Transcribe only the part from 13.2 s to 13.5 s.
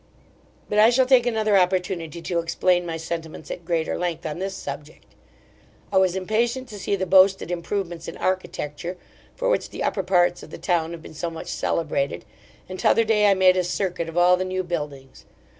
I